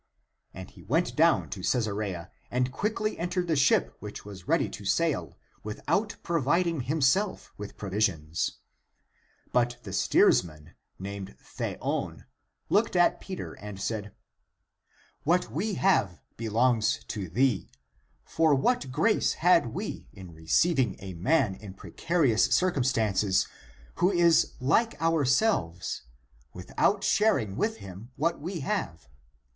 And 0.51 0.71
he 0.71 0.81
went 0.81 1.15
down 1.15 1.51
to 1.51 1.59
Caesarea 1.59 2.31
and 2.49 2.71
quickly 2.71 3.19
entered 3.19 3.45
the 3.47 3.55
ship 3.55 3.95
which 3.99 4.25
was 4.25 4.47
ready 4.47 4.67
to 4.67 4.83
sail 4.83 5.37
without 5.63 6.15
providing 6.23 6.81
(himself) 6.81 7.53
with 7.55 7.77
provisions. 7.77 8.53
But 9.51 9.77
the 9.83 9.93
steersman, 9.93 10.73
named 10.97 11.35
Theon, 11.39 12.25
looked 12.67 12.95
at 12.95 13.21
Peter 13.21 13.53
and 13.53 13.79
said," 13.79 14.11
What 15.23 15.51
we 15.51 15.75
have 15.75 16.19
belongs 16.35 17.01
to 17.09 17.29
thee. 17.29 17.69
For 18.25 18.55
what 18.55 18.91
grace 18.91 19.33
had 19.33 19.67
we 19.67 20.07
in 20.13 20.33
receiving 20.33 20.95
a 20.97 21.13
man 21.13 21.53
in 21.53 21.75
precarious 21.75 22.45
cir 22.45 22.71
cumstances, 22.71 23.47
who 23.97 24.09
is 24.09 24.53
like 24.59 24.99
ourselves, 24.99 26.01
without 26.55 27.03
sharing 27.03 27.55
with 27.55 27.77
him 27.77 28.09
what 28.15 28.39
we 28.41 28.61
have? 28.61 29.07